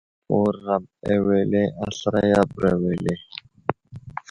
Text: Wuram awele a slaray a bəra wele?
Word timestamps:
Wuram 0.31 0.83
awele 1.13 1.61
a 1.85 1.87
slaray 1.97 2.31
a 2.39 2.43
bəra 2.53 2.73
wele? 2.81 3.13